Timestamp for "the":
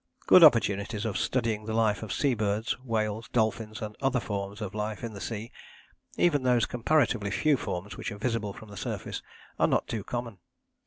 1.65-1.75, 5.13-5.21, 8.69-8.77